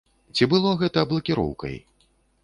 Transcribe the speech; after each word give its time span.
Ці 0.37 0.45
было 0.53 0.71
гэта 0.81 1.03
блакіроўкай? 1.11 1.75